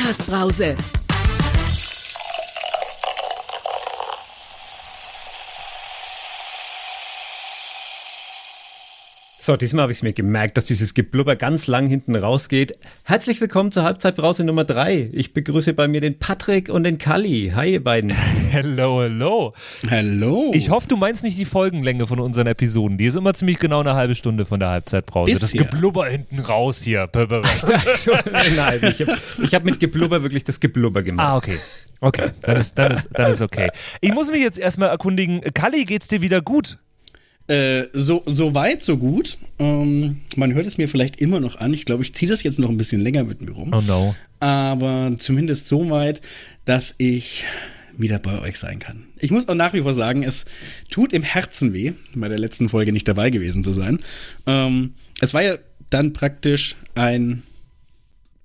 [0.00, 0.99] Podcast-Brause.
[9.50, 12.78] So, diesmal habe ich es mir gemerkt, dass dieses Geblubber ganz lang hinten rausgeht.
[13.02, 15.10] Herzlich willkommen zur Halbzeitbrause Nummer 3.
[15.12, 17.50] Ich begrüße bei mir den Patrick und den Kalli.
[17.56, 18.10] Hi, ihr beiden.
[18.50, 19.52] Hello, hello.
[19.90, 20.52] Hallo.
[20.54, 22.96] Ich hoffe, du meinst nicht die Folgenlänge von unseren Episoden.
[22.96, 25.32] Die ist immer ziemlich genau eine halbe Stunde von der Halbzeitbrause.
[25.32, 25.64] Das Bisher.
[25.64, 27.08] Geblubber hinten raus hier.
[27.96, 28.12] So,
[28.56, 29.16] nein, ich habe
[29.52, 31.26] hab mit Geblubber wirklich das Geblubber gemacht.
[31.26, 31.58] ah, okay.
[32.00, 33.68] Okay, dann ist, dann, ist, dann ist okay.
[34.00, 35.40] Ich muss mich jetzt erstmal erkundigen.
[35.54, 36.78] Kalli, geht's dir wieder gut?
[37.50, 39.36] Äh, so, so weit, so gut.
[39.58, 41.74] Ähm, man hört es mir vielleicht immer noch an.
[41.74, 43.72] Ich glaube, ich ziehe das jetzt noch ein bisschen länger mit mir rum.
[43.74, 44.14] Oh no.
[44.38, 46.20] Aber zumindest so weit,
[46.64, 47.44] dass ich
[47.98, 49.06] wieder bei euch sein kann.
[49.18, 50.44] Ich muss auch nach wie vor sagen, es
[50.90, 53.98] tut im Herzen weh, bei der letzten Folge nicht dabei gewesen zu sein.
[54.46, 55.58] Ähm, es war ja
[55.90, 57.42] dann praktisch ein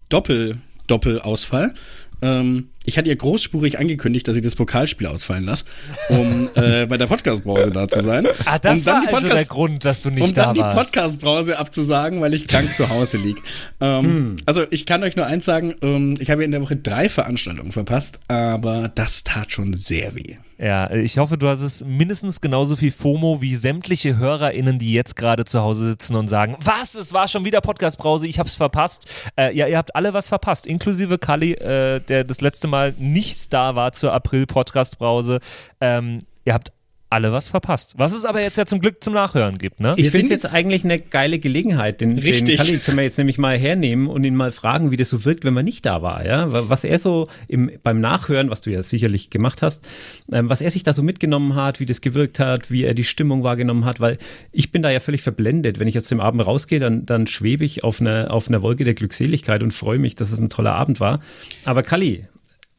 [0.10, 1.76] Doppel, Doppelausfall.
[2.24, 5.66] Ähm, ich hatte ja großspurig angekündigt, dass ich das Pokalspiel ausfallen lasse,
[6.10, 8.28] um äh, bei der Podcast-Brause da zu sein.
[8.46, 10.94] Ah, das um war also der Grund, dass du nicht um da dann die warst.
[10.94, 13.38] Podcast-Brause abzusagen, weil ich krank zu Hause lieg.
[13.82, 17.10] Ähm, Also ich kann euch nur eins sagen, ähm, ich habe in der Woche drei
[17.10, 20.38] Veranstaltungen verpasst, aber das tat schon sehr weh.
[20.58, 25.18] Ja, ich hoffe, du hast es mindestens genauso viel FOMO wie sämtliche HörerInnen, die jetzt
[25.18, 29.06] gerade zu Hause sitzen und sagen, was, es war schon wieder Podcast-Brause, ich hab's verpasst.
[29.38, 33.54] Äh, ja, ihr habt alle was verpasst, inklusive Kali, äh, der das letzte Mal nicht
[33.54, 35.40] da war zur April-Podcast-Brause.
[35.82, 36.72] Ähm, ihr habt
[37.10, 37.94] alle was verpasst.
[37.98, 39.94] Was es aber jetzt ja zum Glück zum Nachhören gibt, ne?
[39.96, 42.02] Ich Wir finde jetzt eigentlich eine geile Gelegenheit.
[42.02, 42.58] Den, den Richtig.
[42.58, 45.46] Kalli können wir jetzt nämlich mal hernehmen und ihn mal fragen, wie das so wirkt,
[45.46, 46.26] wenn man nicht da war.
[46.26, 46.48] Ja?
[46.70, 49.88] Was er so im, beim Nachhören, was du ja sicherlich gemacht hast,
[50.34, 53.04] ähm, was er sich da so mitgenommen hat, wie das gewirkt hat, wie er die
[53.04, 54.18] Stimmung wahrgenommen hat, weil
[54.52, 55.80] ich bin da ja völlig verblendet.
[55.80, 58.84] Wenn ich aus dem Abend rausgehe, dann, dann schwebe ich auf einer auf einer Wolke
[58.84, 61.22] der Glückseligkeit und freue mich, dass es ein toller Abend war.
[61.64, 62.24] Aber Kalli,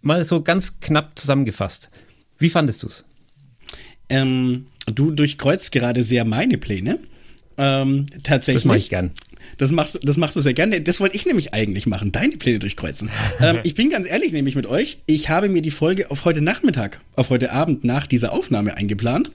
[0.06, 1.90] mal so ganz knapp zusammengefasst.
[2.38, 3.04] Wie fandest du es?
[4.08, 6.98] Ähm, du durchkreuzt gerade sehr meine Pläne.
[7.58, 8.62] Ähm, tatsächlich.
[8.62, 9.10] Das mache ich gern.
[9.58, 10.80] Das machst, du- das machst du sehr gerne.
[10.80, 13.08] Das wollte ich nämlich eigentlich machen, deine Pläne durchkreuzen.
[13.40, 14.98] ähm, ich bin ganz ehrlich nämlich mit euch.
[15.06, 19.30] Ich habe mir die Folge auf heute Nachmittag, auf heute Abend nach dieser Aufnahme eingeplant.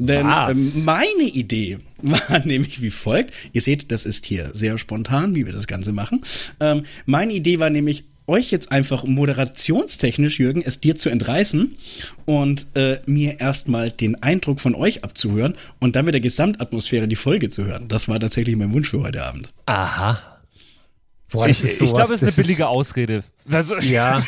[0.00, 3.32] Denn ähm, meine Idee war nämlich wie folgt.
[3.52, 6.22] Ihr seht, das ist hier sehr spontan, wie wir das Ganze machen.
[6.60, 11.76] Ähm, meine Idee war nämlich, euch jetzt einfach moderationstechnisch, Jürgen, es dir zu entreißen
[12.26, 17.16] und äh, mir erstmal den Eindruck von euch abzuhören und dann mit der Gesamtatmosphäre die
[17.16, 17.88] Folge zu hören.
[17.88, 19.52] Das war tatsächlich mein Wunsch für heute Abend.
[19.66, 20.18] Aha.
[21.30, 23.22] Boah, Ich, ich glaube, es ist eine billige Ausrede.
[23.44, 24.18] Das, Ja,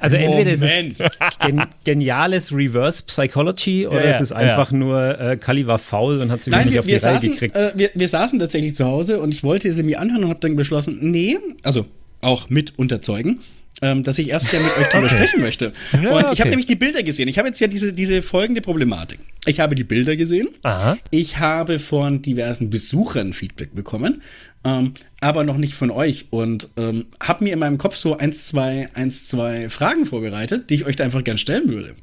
[0.00, 5.18] also entweder ist es gen geniales Reverse Psychology oder Ja, ja, es ist einfach nur,
[5.18, 7.30] äh, Kali war faul und hat sie Nein, nicht wir, auf die wir, Reihe saßen,
[7.32, 7.56] gekriegt.
[7.56, 10.40] äh, wir, wir saßen tatsächlich zu Hause und ich wollte sie mir anhören und habe
[10.40, 11.86] dann beschlossen, nee, also
[12.22, 13.40] auch mit unterzeugen,
[13.82, 15.72] ähm, dass ich erst gerne mit euch darüber sprechen möchte.
[15.92, 16.38] Ja, und ich okay.
[16.40, 17.28] habe nämlich die Bilder gesehen.
[17.28, 19.18] Ich habe jetzt ja diese, diese folgende Problematik.
[19.46, 20.48] Ich habe die Bilder gesehen.
[20.62, 20.96] Aha.
[21.10, 24.22] Ich habe von diversen Besuchern Feedback bekommen,
[24.64, 26.26] ähm, aber noch nicht von euch.
[26.30, 30.76] Und ähm, habe mir in meinem Kopf so eins, zwei, eins, zwei Fragen vorbereitet, die
[30.76, 31.96] ich euch da einfach gern stellen würde.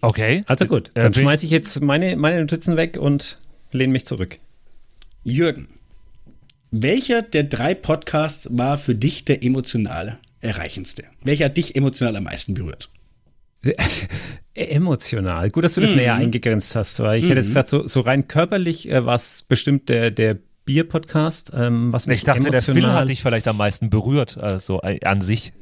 [0.00, 0.44] Okay.
[0.46, 3.36] also gut, Äh, dann ich- schmeiße ich jetzt meine, meine Notizen weg und
[3.72, 4.38] lehne mich zurück.
[5.24, 5.66] Jürgen,
[6.70, 11.04] welcher der drei Podcasts war für dich der emotional erreichendste?
[11.24, 12.90] Welcher hat dich emotional am meisten berührt?
[14.54, 15.50] Emotional.
[15.50, 15.96] Gut, dass du das Mhm.
[15.96, 19.42] näher eingegrenzt hast, weil ich hätte jetzt gesagt, so, so rein körperlich äh, war es
[19.42, 21.52] bestimmt der, der Bier-Podcast.
[21.54, 25.00] Ähm, was mich Ich dachte, der emotional- hat dich vielleicht am meisten berührt, also äh,
[25.04, 25.52] an sich.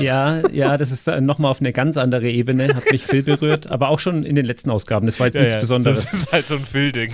[0.00, 3.88] Ja, ja, das ist nochmal auf eine ganz andere Ebene, hat mich Phil berührt, aber
[3.90, 5.06] auch schon in den letzten Ausgaben.
[5.06, 6.02] Das war jetzt nichts Besonderes.
[6.04, 7.12] Das ist halt so ein Phil-Ding.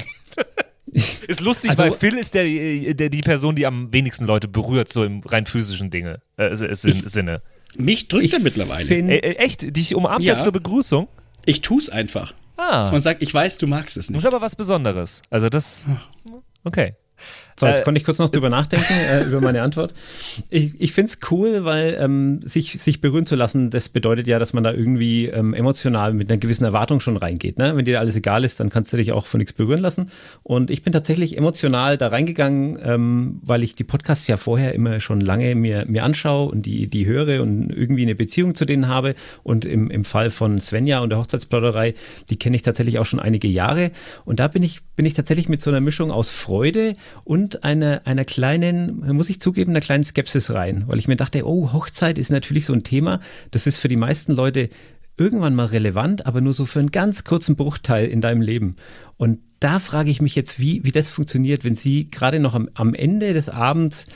[1.29, 2.45] ist lustig, Also- weil Phil ist der,
[2.95, 6.91] der, die Person, die am wenigsten Leute berührt, so im rein physischen Dinge, äh, Sin-
[6.91, 7.43] Ich- Sinne.
[7.77, 8.85] Mich drückt Ich er mittlerweile.
[8.87, 9.75] find- Äh, äh, echt?
[9.77, 10.35] Dich umarmt Ja.
[10.35, 11.09] er zur Begrüßung?
[11.47, 12.91] ich tu's einfach Ah.
[12.91, 14.19] und sag, ich weiß, du magst es Das nicht.
[14.19, 15.23] ist aber was Besonderes.
[15.31, 15.87] Also das.
[16.65, 16.95] Okay.
[17.59, 19.93] So, jetzt Äh, konnte ich kurz noch drüber nachdenken, äh, über meine Antwort.
[20.51, 24.39] Ich, ich finde es cool, weil ähm, sich, sich berühren zu lassen, das bedeutet ja,
[24.39, 27.59] dass man da irgendwie ähm, emotional mit einer gewissen Erwartung schon reingeht.
[27.59, 27.77] Ne?
[27.77, 30.11] Wenn dir alles egal ist, dann kannst du dich auch von nichts berühren lassen.
[30.43, 35.01] Und ich bin tatsächlich emotional da reingegangen, ähm, weil ich die Podcasts ja vorher immer
[35.01, 38.89] schon lange mir, mir anschaue und die, die höre und irgendwie eine Beziehung zu denen
[38.89, 39.15] habe.
[39.43, 41.95] Und im, im Fall von Svenja und der Hochzeitsplauderei,
[42.31, 43.91] die kenne ich tatsächlich auch schon einige Jahre.
[44.25, 46.95] Und da bin ich, bin ich tatsächlich mit so einer Mischung aus Freude
[47.25, 51.47] und einer, einer kleinen, muss ich zugeben, einer kleinen Skepsis rein, weil ich mir dachte,
[51.47, 54.69] oh, Hochzeit ist natürlich so ein Thema, das ist für die meisten Leute
[55.17, 58.77] irgendwann mal relevant, aber nur so für einen ganz kurzen Bruchteil in deinem Leben.
[59.17, 62.69] Und da frage ich mich jetzt, wie, wie das funktioniert, wenn Sie gerade noch am,
[62.75, 64.07] am Ende des Abends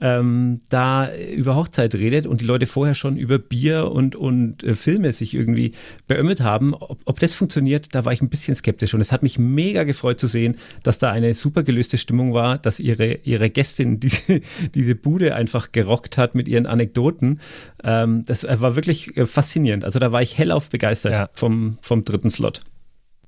[0.00, 4.74] ähm, da über Hochzeit redet und die Leute vorher schon über Bier und, und äh,
[4.74, 5.72] Filme sich irgendwie
[6.06, 6.74] beömmelt haben.
[6.74, 9.84] Ob, ob das funktioniert, da war ich ein bisschen skeptisch und es hat mich mega
[9.84, 14.40] gefreut zu sehen, dass da eine super gelöste Stimmung war, dass ihre, ihre Gästin diese,
[14.74, 17.40] diese Bude einfach gerockt hat mit ihren Anekdoten.
[17.82, 19.84] Ähm, das war wirklich äh, faszinierend.
[19.84, 21.28] Also da war ich hellauf begeistert ja.
[21.32, 22.60] vom, vom dritten Slot.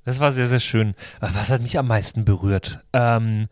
[0.05, 0.95] Das war sehr, sehr schön.
[1.21, 2.81] Was hat mich am meisten berührt?
[2.95, 3.47] Ähm,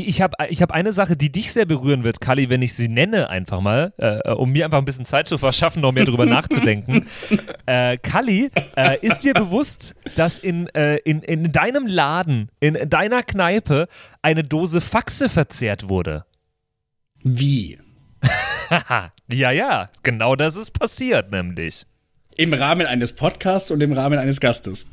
[0.00, 2.88] ich habe ich hab eine Sache, die dich sehr berühren wird, Kali, wenn ich sie
[2.88, 6.26] nenne, einfach mal, äh, um mir einfach ein bisschen Zeit zu verschaffen, noch mehr drüber
[6.26, 7.06] nachzudenken.
[7.66, 13.22] Äh, Kali, äh, ist dir bewusst, dass in, äh, in, in deinem Laden, in deiner
[13.22, 13.88] Kneipe,
[14.22, 16.24] eine Dose Faxe verzehrt wurde?
[17.22, 17.78] Wie?
[19.32, 21.84] ja, ja, genau das ist passiert, nämlich.
[22.36, 24.86] Im Rahmen eines Podcasts und im Rahmen eines Gastes.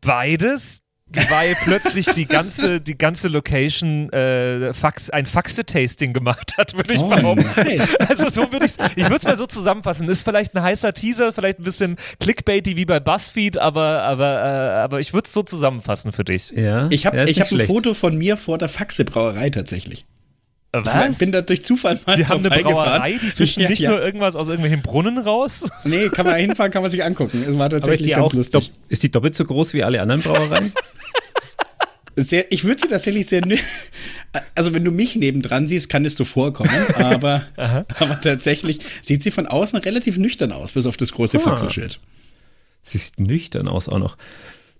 [0.00, 0.82] Beides,
[1.30, 7.00] weil plötzlich die ganze, die ganze Location äh, Fax, ein Faxe-Tasting gemacht hat, würde ich
[7.00, 7.46] oh, behaupten.
[7.56, 7.96] Nice.
[7.96, 10.08] Also so würde ich ich würde es mal so zusammenfassen.
[10.08, 14.82] Ist vielleicht ein heißer Teaser, vielleicht ein bisschen clickbaity wie bei BuzzFeed, aber, aber, äh,
[14.82, 16.50] aber ich würde es so zusammenfassen für dich.
[16.50, 16.88] Ja.
[16.90, 20.04] Ich habe ja, hab ein Foto von mir vor der Faxe-Brauerei tatsächlich.
[20.72, 21.12] Was?
[21.12, 23.90] Ich bin da durch Zufall mal Die haben eine Brauerei, die fischen ja, nicht ja.
[23.90, 25.64] nur irgendwas aus irgendwelchen Brunnen raus?
[25.84, 27.42] Nee, kann man hinfahren, kann man sich angucken.
[27.48, 28.72] Es war tatsächlich ganz lustig.
[28.88, 30.72] Ist die doppelt so groß wie alle anderen Brauereien?
[32.16, 33.42] sehr, ich würde sie tatsächlich sehr.
[34.54, 36.70] Also, wenn du mich nebendran siehst, kann es so vorkommen.
[36.94, 41.40] Aber, aber tatsächlich sieht sie von außen relativ nüchtern aus, bis auf das große ah.
[41.40, 42.00] Faxelschild.
[42.82, 44.16] Sie sieht nüchtern aus auch noch.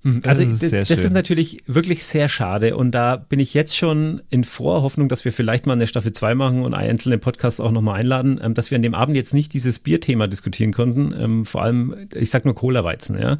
[0.02, 3.76] Hm, also das, ist, das, ist, natürlich wirklich sehr schade und da bin ich jetzt
[3.76, 7.72] schon in Vorhoffnung, dass wir vielleicht mal eine Staffel 2 machen und einzelne Podcasts auch
[7.72, 11.46] nochmal einladen, ähm, dass wir an dem Abend jetzt nicht dieses Bierthema diskutieren konnten, ähm,
[11.46, 13.38] vor allem, ich sag nur Cola-Weizen, ja.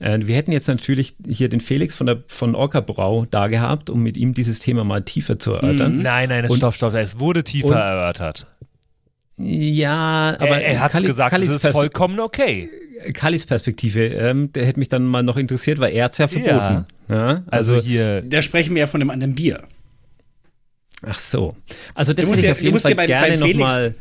[0.00, 3.88] Äh, wir hätten jetzt natürlich hier den Felix von der von Orca Brau da gehabt,
[3.88, 5.98] um mit ihm dieses Thema mal tiefer zu erörtern.
[5.98, 6.02] Mhm.
[6.02, 8.48] Nein, nein, und, stopp, stopp, es wurde tiefer und, erörtert.
[9.36, 12.68] Ja, aber er, er hat gesagt, es ist vollkommen okay.
[13.12, 16.28] Kallis Perspektive, ähm, der hätte mich dann mal noch interessiert, weil er hat es ja
[16.28, 16.50] verboten.
[16.52, 16.86] Ja.
[17.08, 17.42] ja.
[17.50, 18.22] also, also, hier.
[18.22, 19.62] Da sprechen wir ja von einem anderen Bier.
[21.04, 21.56] Ach so.
[21.94, 23.94] Also das hätte ich ja, auf jeden Fall bei, gerne nochmal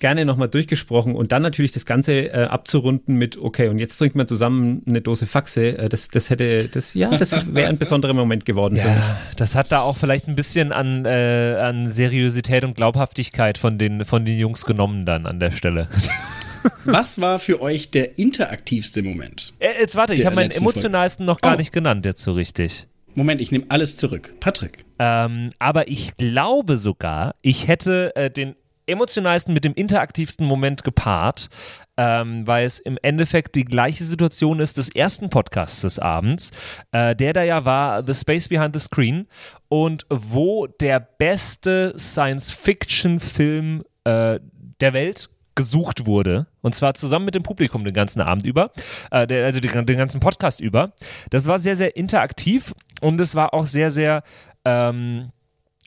[0.00, 4.16] gerne nochmal durchgesprochen und dann natürlich das Ganze äh, abzurunden mit, okay, und jetzt trinkt
[4.16, 5.78] man zusammen eine Dose Faxe.
[5.78, 9.04] Äh, das, das hätte, das, ja, das wäre ein besonderer Moment geworden ja, für mich.
[9.36, 14.04] Das hat da auch vielleicht ein bisschen an, äh, an Seriosität und Glaubhaftigkeit von den,
[14.04, 15.88] von den Jungs genommen dann an der Stelle.
[16.84, 19.52] Was war für euch der interaktivste Moment?
[19.58, 21.38] Äh, jetzt warte, ich habe meinen emotionalsten Folge.
[21.38, 21.58] noch gar oh.
[21.58, 22.86] nicht genannt jetzt so richtig.
[23.14, 24.34] Moment, ich nehme alles zurück.
[24.40, 24.84] Patrick.
[24.98, 28.54] Ähm, aber ich glaube sogar, ich hätte äh, den
[28.86, 31.48] emotionalsten mit dem interaktivsten Moment gepaart,
[31.96, 36.50] ähm, weil es im Endeffekt die gleiche Situation ist des ersten Podcasts des Abends,
[36.92, 39.26] äh, der da ja war The Space Behind the Screen
[39.68, 44.40] und wo der beste Science-Fiction-Film äh,
[44.80, 45.30] der Welt
[45.60, 46.46] gesucht wurde.
[46.62, 48.70] Und zwar zusammen mit dem Publikum den ganzen Abend über,
[49.10, 50.92] äh, der, also den, den, ganzen Podcast über.
[51.28, 52.72] Das war sehr, sehr interaktiv
[53.02, 54.22] und es war auch sehr, sehr
[54.64, 55.39] ähm, äh,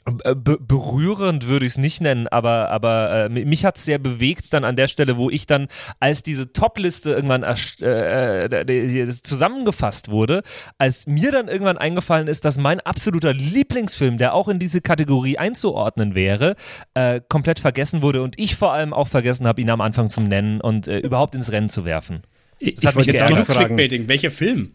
[0.05, 4.53] be berührend würde ich es nicht nennen, aber, aber äh, mich hat es sehr bewegt
[4.53, 5.67] dann an der Stelle, wo ich dann,
[5.99, 10.43] als diese Top-Liste irgendwann äh, äh, zusammengefasst wurde,
[10.77, 15.37] als mir dann irgendwann eingefallen ist, dass mein absoluter Lieblingsfilm, der auch in diese Kategorie
[15.37, 16.55] einzuordnen wäre,
[16.93, 20.21] äh, komplett vergessen wurde und ich vor allem auch vergessen habe, ihn am Anfang zu
[20.21, 22.23] nennen und äh, überhaupt ins Rennen zu werfen.
[22.59, 24.07] Das ich, hat ich mich jetzt genug Clickbaiting.
[24.09, 24.67] Welcher Film?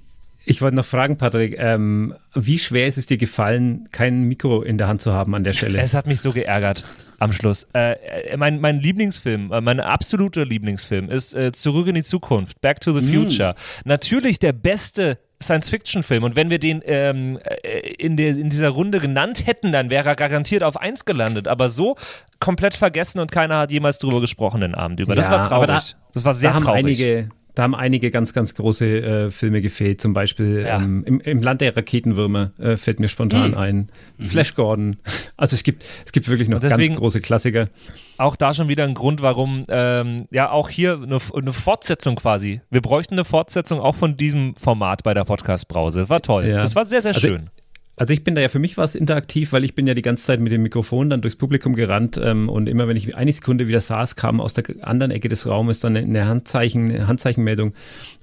[0.45, 4.79] Ich wollte noch fragen, Patrick, ähm, wie schwer ist es dir gefallen, kein Mikro in
[4.79, 5.79] der Hand zu haben an der Stelle?
[5.79, 6.85] Es hat mich so geärgert
[7.19, 7.67] am Schluss.
[7.75, 12.61] Äh, äh mein, mein Lieblingsfilm, äh, mein absoluter Lieblingsfilm ist äh, Zurück in die Zukunft,
[12.61, 13.13] Back to the mm.
[13.13, 13.55] Future.
[13.85, 13.89] Mm.
[13.89, 16.25] Natürlich der beste Science-Fiction-Film.
[16.25, 20.09] Und wenn wir den ähm, äh, in, der, in dieser Runde genannt hätten, dann wäre
[20.09, 21.49] er garantiert auf 1 gelandet.
[21.49, 21.97] Aber so
[22.41, 25.15] komplett vergessen und keiner hat jemals drüber gesprochen den Abend über.
[25.15, 25.69] Das ja, war traurig.
[25.69, 26.85] Da, das war sehr da haben traurig.
[26.85, 27.29] Einige,
[27.59, 30.01] da haben einige ganz, ganz große äh, Filme gefehlt.
[30.01, 30.81] Zum Beispiel ja.
[30.81, 33.57] ähm, im, im, Land der Raketenwürmer äh, fällt mir spontan mhm.
[33.57, 33.89] ein.
[34.17, 34.27] Mhm.
[34.27, 34.97] Flash Gordon.
[35.37, 37.69] Also es gibt, es gibt wirklich noch deswegen, ganz große Klassiker.
[38.17, 42.61] Auch da schon wieder ein Grund, warum ähm, ja auch hier eine, eine, Fortsetzung quasi.
[42.71, 46.09] Wir bräuchten eine Fortsetzung auch von diesem Format bei der Podcast-Brause.
[46.09, 46.47] War toll.
[46.47, 46.61] Ja.
[46.61, 47.51] Das war sehr, sehr also, schön.
[47.99, 50.23] Also ich bin da ja für mich was interaktiv, weil ich bin ja die ganze
[50.23, 53.67] Zeit mit dem Mikrofon dann durchs Publikum gerannt ähm, und immer wenn ich eine Sekunde
[53.67, 57.75] wieder saß, kam aus der anderen Ecke des Raumes dann eine Handzeichen, eine Handzeichenmeldung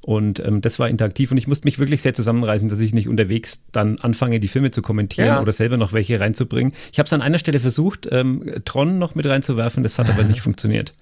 [0.01, 3.09] und ähm, das war interaktiv und ich musste mich wirklich sehr zusammenreißen, dass ich nicht
[3.09, 5.41] unterwegs dann anfange, die Filme zu kommentieren ja.
[5.41, 6.73] oder selber noch welche reinzubringen.
[6.93, 10.23] Ich habe es an einer Stelle versucht, ähm, Tron noch mit reinzuwerfen, das hat aber
[10.23, 10.93] nicht funktioniert.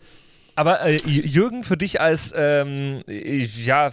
[0.55, 3.91] Aber äh, Jürgen, für dich als ähm, ja,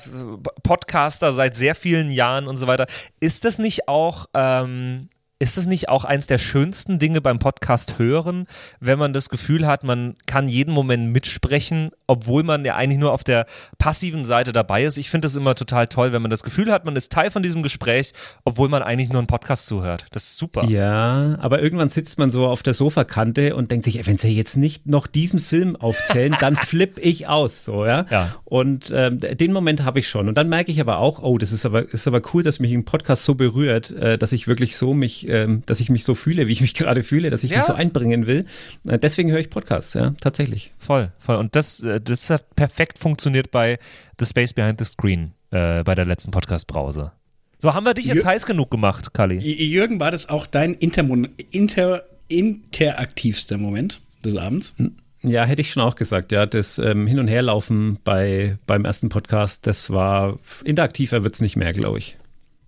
[0.63, 2.87] Podcaster seit sehr vielen Jahren und so weiter,
[3.21, 5.09] ist das nicht auch ähm,
[5.41, 8.47] ist es nicht auch eins der schönsten Dinge beim Podcast hören,
[8.79, 13.13] wenn man das Gefühl hat, man kann jeden Moment mitsprechen, obwohl man ja eigentlich nur
[13.13, 13.47] auf der
[13.79, 14.99] passiven Seite dabei ist?
[14.99, 17.43] Ich finde es immer total toll, wenn man das Gefühl hat, man ist Teil von
[17.43, 18.13] diesem Gespräch,
[18.45, 20.05] obwohl man eigentlich nur einen Podcast zuhört.
[20.11, 20.67] Das ist super.
[20.67, 24.59] Ja, aber irgendwann sitzt man so auf der Sofakante und denkt sich, wenn sie jetzt
[24.59, 28.05] nicht noch diesen Film aufzählen, dann flipp ich aus, so, ja.
[28.11, 28.37] Ja.
[28.45, 30.29] Und ähm, den Moment habe ich schon.
[30.29, 32.75] Und dann merke ich aber auch, oh, das ist aber, ist aber cool, dass mich
[32.75, 36.15] ein Podcast so berührt, äh, dass ich wirklich so mich ähm, dass ich mich so
[36.15, 37.59] fühle, wie ich mich gerade fühle, dass ich Ja.
[37.59, 38.45] mich so einbringen will.
[38.87, 40.73] Äh, deswegen höre ich Podcasts, ja, tatsächlich.
[40.79, 41.37] Voll, voll.
[41.37, 43.79] Und das, äh, das hat perfekt funktioniert bei
[44.19, 47.13] The Space Behind the Screen, äh, bei der letzten Podcast-Brause.
[47.59, 49.37] So, haben wir dich jetzt Jü- heiß genug gemacht, Kali?
[49.39, 54.75] Jürgen, war das auch dein Intermon inter interaktivster Moment des Abends?
[55.23, 56.47] Ja, hätte ich schon auch gesagt, ja.
[56.47, 61.57] Das ähm, Hin- und Herlaufen bei, beim ersten Podcast, das war interaktiver wird es nicht
[61.57, 62.17] mehr, glaube ich.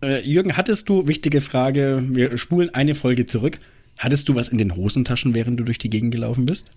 [0.02, 3.60] Äh, Jürgen, hattest du, wichtige Frage, wir spulen eine Folge zurück.
[3.98, 6.70] Hattest du was in den Hosentaschen, während du durch die Gegend gelaufen bist?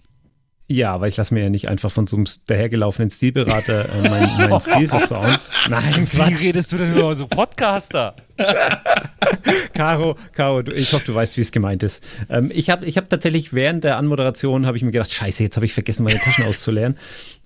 [0.67, 4.49] Ja, weil ich lasse mir ja nicht einfach von so einem dahergelaufenen Stilberater äh, meinen
[4.49, 5.37] mein Stil versauen.
[5.69, 6.41] Nein, Wie Quatsch.
[6.41, 8.15] redest du denn über so Podcaster?
[9.73, 12.03] Caro, Caro, du, ich hoffe, du weißt, wie es gemeint ist.
[12.29, 15.55] Ähm, ich habe ich hab tatsächlich während der Anmoderation habe ich mir gedacht, scheiße, jetzt
[15.55, 16.97] habe ich vergessen, meine Taschen auszuleeren.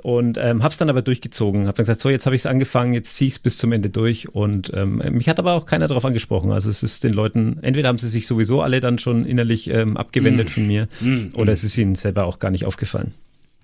[0.01, 1.67] Und ähm, habe es dann aber durchgezogen.
[1.67, 3.71] Habe dann gesagt, so, jetzt habe ich es angefangen, jetzt ziehe ich es bis zum
[3.71, 4.29] Ende durch.
[4.29, 6.51] Und ähm, mich hat aber auch keiner darauf angesprochen.
[6.51, 9.97] Also es ist den Leuten, entweder haben sie sich sowieso alle dann schon innerlich ähm,
[9.97, 10.87] abgewendet von mir
[11.33, 13.13] oder es ist ihnen selber auch gar nicht aufgefallen.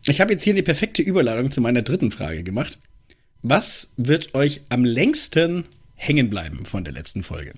[0.08, 2.77] Ich habe jetzt hier eine perfekte Überladung zu meiner dritten Frage gemacht.
[3.42, 5.65] Was wird euch am längsten
[5.96, 7.54] hängen bleiben von der letzten Folge?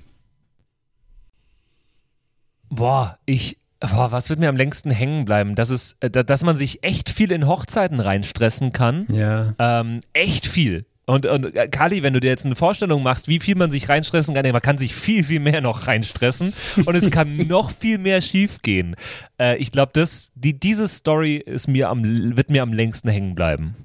[2.70, 3.58] Boah, ich.
[3.80, 5.56] Boah, was wird mir am längsten hängen bleiben?
[5.56, 9.06] Dass, es, äh, da- dass man sich echt viel in Hochzeiten reinstressen kann.
[9.12, 9.54] Ja.
[9.60, 10.86] Ähm, echt viel.
[11.06, 13.88] Und, und äh, Kali, wenn du dir jetzt eine Vorstellung machst, wie viel man sich
[13.88, 16.52] reinstressen kann, man kann sich viel, viel mehr noch reinstressen
[16.86, 18.96] und es kann noch viel mehr schiefgehen.
[19.40, 22.04] Äh, ich glaube, das, die, diese Story ist mir am,
[22.36, 23.76] wird mir am längsten hängen bleiben.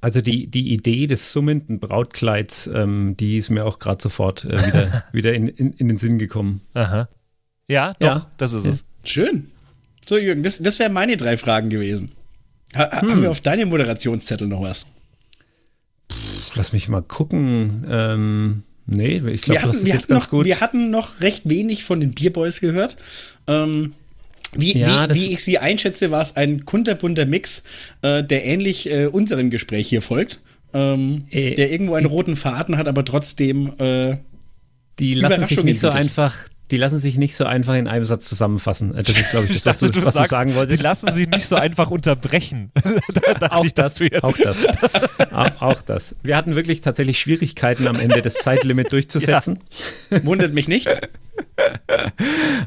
[0.00, 4.66] Also die, die Idee des summenden Brautkleids, ähm, die ist mir auch gerade sofort äh,
[4.66, 6.60] wieder, wieder in, in, in den Sinn gekommen.
[6.74, 7.08] Aha.
[7.68, 8.30] Ja, doch, Ja.
[8.36, 8.70] das ist Ja.
[8.70, 8.84] es.
[9.04, 9.50] Schön.
[10.06, 12.10] So, Jürgen, das, das wären meine drei Fragen gewesen.
[12.74, 14.86] Ha, ha- Haben wir auf deinem Moderationszettel noch was?
[16.54, 17.84] Lass mich mal gucken.
[17.88, 20.44] Ähm, nee, ich glaube, es wir, jetzt ganz noch, gut.
[20.46, 22.96] wir hatten noch recht wenig von den Bierboys gehört.
[23.46, 23.94] Ähm,
[24.52, 27.62] wie, Ja, wie, das- wie ich sie einschätze, war es ein kunterbunter Mix,
[28.02, 30.40] äh, der ähnlich äh, unserem Gespräch hier folgt.
[30.72, 34.16] Ähm, Äh, der irgendwo einen roten Faden hat, aber trotzdem äh,
[34.98, 36.34] die lassen sich nicht so einfach,
[36.70, 38.92] die lassen sich nicht so einfach in einem Satz zusammenfassen.
[38.94, 40.82] Äh, Das ist, glaube ich, das, was, du, was du sagen die wolltest.
[40.82, 42.70] lassen sich nicht so einfach unterbrechen.
[43.14, 44.56] da dachte Auch ich, das, auch das.
[45.32, 46.14] auch, auch das.
[46.22, 49.60] Wir hatten wirklich tatsächlich Schwierigkeiten am Ende das Zeitlimit durchzusetzen.
[50.22, 50.88] wundert mich nicht.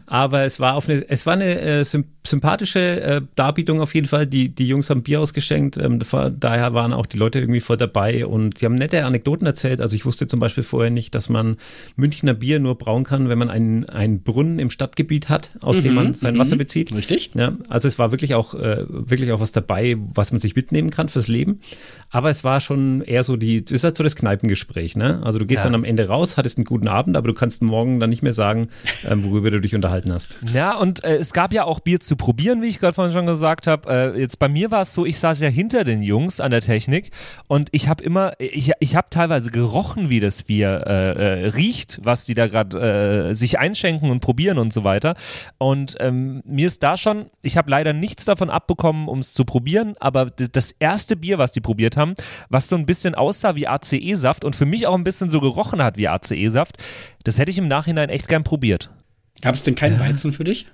[0.05, 4.07] Aber es war auf eine, es war eine äh, sym sympathische äh, Darbietung auf jeden
[4.07, 4.27] Fall.
[4.27, 5.99] Die, die Jungs haben Bier ausgeschenkt, ähm,
[6.37, 9.79] daher waren auch die Leute irgendwie voll dabei und sie haben nette Anekdoten erzählt.
[9.79, 11.55] Also ich wusste zum Beispiel vorher nicht, dass man
[11.95, 15.93] Münchner Bier nur brauen kann, wenn man einen, einen Brunnen im Stadtgebiet hat, aus dem
[15.93, 16.93] man sein Wasser bezieht.
[16.93, 17.31] Richtig.
[17.33, 20.89] Ja, also es war wirklich auch, äh, wirklich auch was dabei, was man sich mitnehmen
[20.89, 21.61] kann fürs Leben.
[22.09, 25.21] Aber es war schon eher so die, das ist halt so das Kneipengespräch, ne?
[25.23, 25.65] Also du gehst Ja.
[25.65, 28.33] dann am Ende raus, hattest einen guten Abend, aber du kannst morgen dann nicht mehr
[28.33, 28.69] sagen,
[29.07, 30.37] ähm, worüber du dich unterhalten hast.
[30.53, 33.25] Ja, und äh, es gab ja auch Bier zu probieren, wie ich gerade vorhin schon
[33.25, 34.13] gesagt habe.
[34.15, 36.61] Äh, jetzt bei mir war es so, ich saß ja hinter den Jungs an der
[36.61, 37.11] Technik
[37.49, 41.99] und ich habe immer, ich, ich habe teilweise gerochen, wie das Bier äh, äh, riecht,
[42.03, 45.15] was die da gerade äh, sich einschenken und probieren und so weiter.
[45.57, 49.43] Und ähm, mir ist da schon, ich habe leider nichts davon abbekommen, um es zu
[49.43, 52.13] probieren, aber das erste Bier, was die probiert haben,
[52.49, 55.83] was so ein bisschen aussah wie ACE-Saft und für mich auch ein bisschen so gerochen
[55.83, 56.77] hat wie ACE-Saft,
[57.23, 58.89] das hätte ich im Nachhinein echt gern probiert.
[59.41, 60.67] Gab es denn keinen Weizen für dich?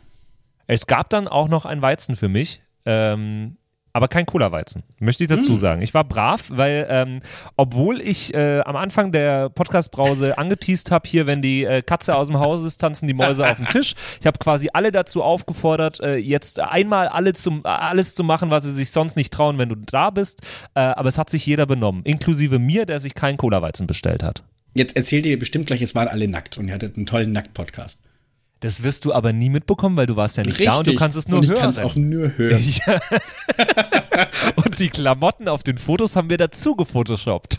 [0.67, 3.57] Es gab dann auch noch ein Weizen für mich, ähm,
[3.93, 5.83] aber kein Cola-Weizen, möchte ich dazu sagen.
[5.83, 7.19] Ich war brav, weil ähm,
[7.55, 12.27] obwohl ich äh, am Anfang der Podcast-Brause angeteased habe, hier, wenn die äh, Katze aus
[12.27, 13.93] dem Haus ist, tanzen die Mäuse auf dem Tisch.
[14.19, 18.63] Ich habe quasi alle dazu aufgefordert, äh, jetzt einmal alle zum, alles zu machen, was
[18.63, 20.41] sie sich sonst nicht trauen, wenn du da bist.
[20.73, 24.43] Äh, aber es hat sich jeder benommen, inklusive mir, der sich keinen Cola-Weizen bestellt hat.
[24.73, 27.99] Jetzt erzählt ihr bestimmt gleich, es waren alle nackt und ihr hattet einen tollen Nackt-Podcast.
[28.63, 31.17] Das wirst du aber nie mitbekommen, weil du warst ja nicht da und du kannst
[31.17, 31.59] es nur und ich hören.
[31.59, 32.63] kann es auch nur hören.
[32.87, 32.99] Ja.
[34.55, 37.57] Und die Klamotten auf den Fotos haben wir dazu gefotoshoppt.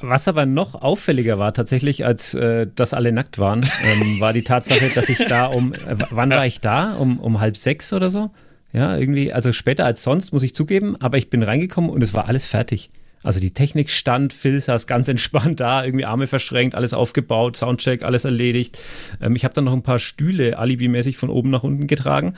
[0.00, 4.42] Was aber noch auffälliger war tatsächlich, als äh, dass alle nackt waren, ähm, war die
[4.42, 6.94] Tatsache, dass ich da um, äh, wann war ich da?
[6.94, 8.30] Um, um halb sechs oder so?
[8.72, 12.14] Ja, irgendwie, also später als sonst, muss ich zugeben, aber ich bin reingekommen und es
[12.14, 12.90] war alles fertig.
[13.22, 18.02] Also die Technik stand, Phil saß ganz entspannt da, irgendwie Arme verschränkt, alles aufgebaut, Soundcheck,
[18.02, 18.78] alles erledigt.
[19.20, 22.34] Ähm, ich habe dann noch ein paar Stühle alibimäßig von oben nach unten getragen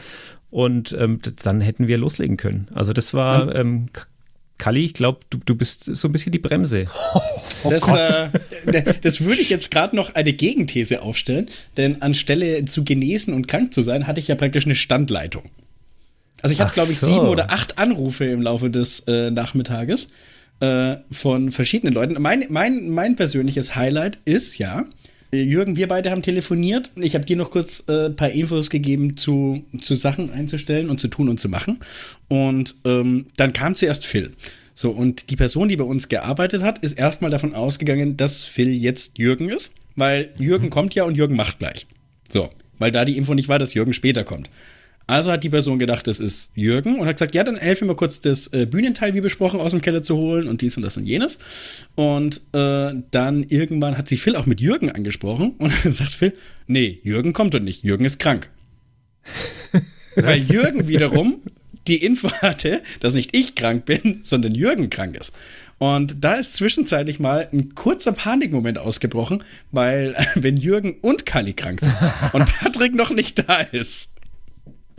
[0.50, 2.68] und ähm, dann hätten wir loslegen können.
[2.74, 3.86] Also das war ähm,
[4.58, 6.86] Kalli, ich glaube, du, du bist so ein bisschen die Bremse.
[7.64, 11.46] Oh das, äh, das würde ich jetzt gerade noch eine Gegenthese aufstellen,
[11.76, 15.44] denn anstelle zu genesen und krank zu sein, hatte ich ja praktisch eine Standleitung.
[16.40, 17.06] Also ich hatte, glaube ich, so.
[17.06, 20.08] sieben oder acht Anrufe im Laufe des äh, Nachmittages
[20.62, 22.22] äh, von verschiedenen Leuten.
[22.22, 24.84] Mein, mein, mein persönliches Highlight ist ja,
[25.34, 26.90] Jürgen, wir beide haben telefoniert.
[26.94, 31.00] Ich habe dir noch kurz ein äh, paar Infos gegeben zu, zu Sachen einzustellen und
[31.00, 31.80] zu tun und zu machen.
[32.28, 34.32] Und ähm, dann kam zuerst Phil.
[34.74, 38.70] So, und die Person, die bei uns gearbeitet hat, ist erstmal davon ausgegangen, dass Phil
[38.70, 40.70] jetzt Jürgen ist, weil Jürgen mhm.
[40.70, 41.86] kommt ja und Jürgen macht gleich.
[42.30, 44.48] So, weil da die Info nicht war, dass Jürgen später kommt.
[45.06, 47.96] Also hat die Person gedacht, das ist Jürgen und hat gesagt, ja, dann helfen wir
[47.96, 50.96] kurz das äh, Bühnenteil, wie besprochen, aus dem Keller zu holen und dies und das
[50.96, 51.38] und jenes.
[51.94, 56.34] Und äh, dann irgendwann hat sie Phil auch mit Jürgen angesprochen und dann sagt Phil,
[56.66, 58.50] nee, Jürgen kommt doch nicht, Jürgen ist krank.
[60.16, 61.42] Weil Jürgen wiederum
[61.86, 65.32] die Info hatte, dass nicht ich krank bin, sondern Jürgen krank ist.
[65.78, 69.42] Und da ist zwischenzeitlich mal ein kurzer Panikmoment ausgebrochen,
[69.72, 71.96] weil wenn Jürgen und Kali krank sind
[72.32, 74.10] und Patrick noch nicht da ist,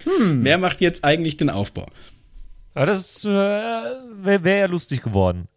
[0.04, 0.44] hm.
[0.44, 1.88] wer macht jetzt eigentlich den Aufbau?
[2.76, 5.48] Ja, das äh, wäre wär ja lustig geworden.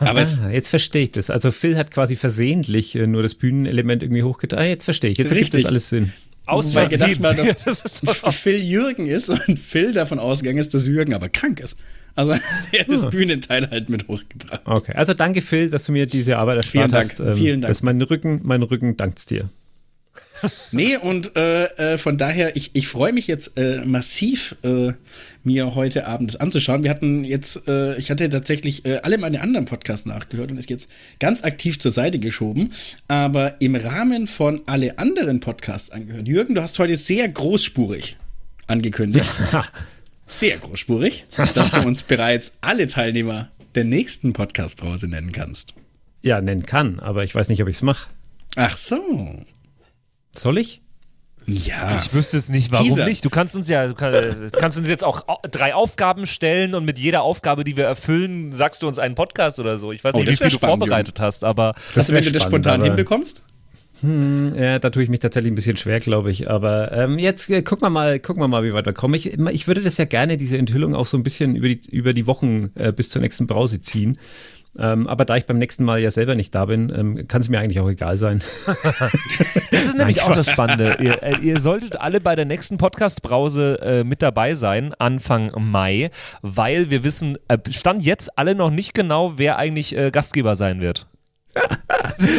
[0.00, 1.30] Aber ah, jetzt verstehe ich das.
[1.30, 4.58] Also Phil hat quasi versehentlich äh, nur das Bühnenelement irgendwie hochgetan.
[4.58, 5.18] Ah, jetzt verstehe ich.
[5.18, 6.12] Jetzt ergibt das alles Sinn.
[6.46, 10.86] Aus Weil gedacht war, dass das Phil Jürgen ist und Phil davon ausgegangen ist, dass
[10.86, 11.76] Jürgen aber krank ist.
[12.14, 12.32] Also
[12.72, 13.10] er hat das oh.
[13.10, 14.62] Bühnenteil halt mit hochgebracht.
[14.64, 17.10] Okay, also danke Phil, dass du mir diese Arbeit erspart Vielen Dank.
[17.10, 17.20] hast.
[17.20, 17.70] Ähm, Vielen Dank.
[17.70, 19.48] Dass mein Rücken, mein Rücken dankt dir
[20.72, 21.64] nee, und äh,
[21.94, 24.92] äh, von daher, ich, ich freue mich jetzt äh, massiv, äh,
[25.44, 26.82] mir heute Abend das anzuschauen.
[26.82, 30.70] Wir hatten jetzt, äh, ich hatte tatsächlich äh, alle meine anderen Podcasts nachgehört und ist
[30.70, 30.88] jetzt
[31.20, 32.72] ganz aktiv zur Seite geschoben.
[33.08, 36.26] Aber im Rahmen von alle anderen Podcasts angehört.
[36.28, 38.16] Jürgen, du hast heute sehr großspurig
[38.66, 39.30] angekündigt.
[40.26, 45.74] sehr großspurig, dass du uns bereits alle Teilnehmer der nächsten Podcast-Brause nennen kannst.
[46.22, 48.08] Ja, nennen kann, aber ich weiß nicht, ob ich es mache.
[48.56, 49.44] Ach so.
[50.38, 50.82] Soll ich?
[51.46, 52.00] Ja.
[52.02, 53.06] Ich wüsste es nicht, warum Teaser.
[53.06, 53.24] nicht.
[53.24, 56.98] Du kannst uns ja, du kannst, kannst uns jetzt auch drei Aufgaben stellen und mit
[56.98, 59.92] jeder Aufgabe, die wir erfüllen, sagst du uns einen Podcast oder so.
[59.92, 61.74] Ich weiß oh, nicht, wie viel du vorbereitet hast, aber.
[61.94, 63.44] Das, wenn du das spontan hinbekommst?
[64.00, 66.50] Hm, ja, da tue ich mich tatsächlich ein bisschen schwer, glaube ich.
[66.50, 69.14] Aber ähm, jetzt äh, gucken wir mal, gucken wir mal, wie weit wir kommen.
[69.14, 72.12] Ich, ich würde das ja gerne, diese Enthüllung auch so ein bisschen über die, über
[72.12, 74.18] die Wochen äh, bis zur nächsten Brause ziehen.
[74.78, 77.48] Ähm, aber da ich beim nächsten Mal ja selber nicht da bin, ähm, kann es
[77.48, 78.42] mir eigentlich auch egal sein.
[79.70, 80.96] das ist nämlich Nein, auch das Spannende.
[81.00, 86.10] Ihr, äh, ihr, solltet alle bei der nächsten Podcast-Brause äh, mit dabei sein, Anfang Mai,
[86.42, 90.80] weil wir wissen, äh, Stand jetzt alle noch nicht genau, wer eigentlich äh, Gastgeber sein
[90.80, 91.06] wird.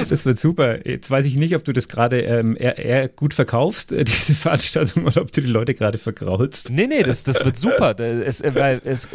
[0.09, 0.87] Das wird super.
[0.87, 4.35] Jetzt weiß ich nicht, ob du das gerade ähm, eher, eher, gut verkaufst, äh, diese
[4.35, 6.71] Veranstaltung, oder ob du die Leute gerade vergraulst.
[6.71, 7.99] Nee, nee, das, das wird super.
[7.99, 9.07] Es, äh, es,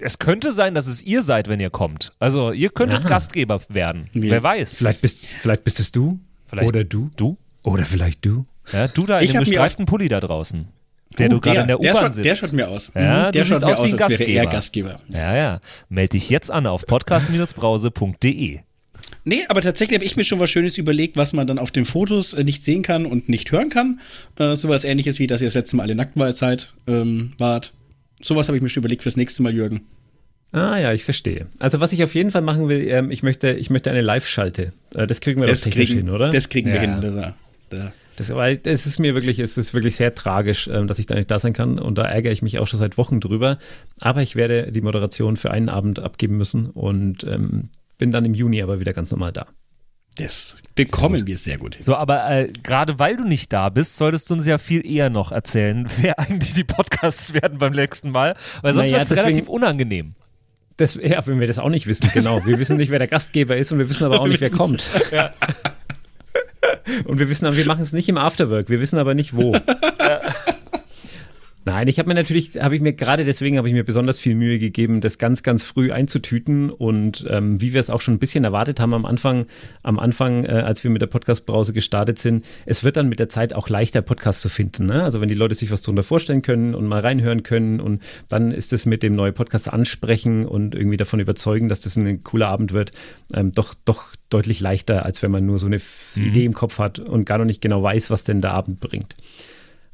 [0.00, 2.12] es, könnte sein, dass es ihr seid, wenn ihr kommt.
[2.18, 3.08] Also, ihr könntet Aha.
[3.08, 4.08] Gastgeber werden.
[4.12, 4.22] Ja.
[4.22, 4.78] Wer weiß.
[4.78, 6.20] Vielleicht bist, vielleicht bist es du.
[6.46, 7.10] Vielleicht oder du.
[7.16, 7.36] Du?
[7.62, 8.46] Oder vielleicht du.
[8.72, 10.68] Ja, du da in dem gestreiften Pulli da draußen.
[11.18, 12.24] Der oh, du gerade in der U-Bahn sitzt.
[12.24, 12.92] Der schaut mir aus.
[12.94, 14.46] Ja, mhm, der schaut mir aus wie ein Gastgeber.
[14.46, 15.00] Gastgeber.
[15.08, 15.60] Ja, ja.
[15.88, 18.60] Meld dich jetzt an auf podcast-brause.de.
[19.24, 21.84] Nee, aber tatsächlich habe ich mir schon was Schönes überlegt, was man dann auf den
[21.84, 24.00] Fotos äh, nicht sehen kann und nicht hören kann.
[24.38, 27.72] Äh, sowas ähnliches wie, dass ihr das letzte Mal alle nackt seid, ähm, wart.
[28.22, 29.82] Sowas habe ich mir schon überlegt fürs nächste Mal, Jürgen.
[30.52, 31.46] Ah ja, ich verstehe.
[31.58, 34.72] Also was ich auf jeden Fall machen will, ähm, ich, möchte, ich möchte eine Live-Schalte.
[34.94, 36.30] Äh, das kriegen wir das doch technisch kriegen, hin, oder?
[36.30, 36.74] Das kriegen ja.
[36.74, 37.00] wir hin.
[37.00, 37.34] Das,
[37.68, 37.92] das.
[38.16, 41.14] Das, weil es ist mir wirklich, es ist wirklich sehr tragisch, ähm, dass ich da
[41.14, 43.58] nicht da sein kann und da ärgere ich mich auch schon seit Wochen drüber.
[43.98, 48.34] Aber ich werde die Moderation für einen Abend abgeben müssen und ähm, bin dann im
[48.34, 49.46] Juni aber wieder ganz normal da.
[50.16, 51.84] Das bekommen wir sehr gut hin.
[51.84, 55.08] So, aber äh, gerade weil du nicht da bist, solltest du uns ja viel eher
[55.08, 59.16] noch erzählen, wer eigentlich die Podcasts werden beim nächsten Mal, weil sonst naja, wird es
[59.16, 60.14] relativ unangenehm.
[60.78, 62.44] Das, ja, wenn wir das auch nicht wissen, genau.
[62.46, 64.82] Wir wissen nicht, wer der Gastgeber ist und wir wissen aber auch nicht, wer kommt.
[65.12, 65.34] Ja.
[67.04, 69.56] Und wir wissen, wir machen es nicht im Afterwork, wir wissen aber nicht wo.
[71.70, 74.34] Nein, ich habe mir natürlich, habe ich mir gerade deswegen habe ich mir besonders viel
[74.34, 78.18] Mühe gegeben, das ganz, ganz früh einzutüten und ähm, wie wir es auch schon ein
[78.18, 79.46] bisschen erwartet haben am Anfang,
[79.84, 83.28] am Anfang, äh, als wir mit der Podcast-Brause gestartet sind, es wird dann mit der
[83.28, 84.86] Zeit auch leichter, Podcasts zu finden.
[84.86, 85.04] Ne?
[85.04, 88.50] Also wenn die Leute sich was darunter vorstellen können und mal reinhören können und dann
[88.50, 92.48] ist es mit dem neuen Podcast ansprechen und irgendwie davon überzeugen, dass das ein cooler
[92.48, 92.90] Abend wird,
[93.32, 95.78] ähm, doch, doch deutlich leichter, als wenn man nur so eine
[96.16, 96.26] mhm.
[96.26, 99.14] Idee im Kopf hat und gar noch nicht genau weiß, was denn der Abend bringt.